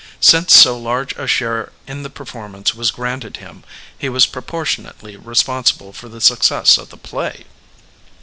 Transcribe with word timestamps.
Since 0.19 0.55
so 0.55 0.79
large 0.79 1.13
a 1.15 1.27
share 1.27 1.71
in 1.85 2.01
the 2.01 2.09
performance 2.09 2.73
was 2.73 2.89
granted 2.89 3.37
him, 3.37 3.63
he 3.95 4.09
was 4.09 4.25
proportionally 4.25 5.15
respon 5.15 5.61
sible 5.71 5.93
for 5.93 6.09
the 6.09 6.19
success 6.19 6.79
of 6.79 6.89
the 6.89 6.97
play. 6.97 7.43